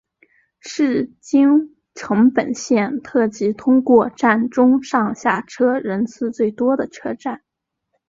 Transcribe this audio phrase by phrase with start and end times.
[0.61, 7.43] 是京成本线特急通过站中上下车人次最多的车站。